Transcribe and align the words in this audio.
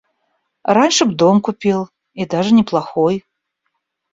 Раньше 0.63 1.05
б 1.05 1.11
дом 1.15 1.41
купил— 1.41 1.89
и 2.15 2.25
даже 2.25 2.55
неплохой. 2.55 3.23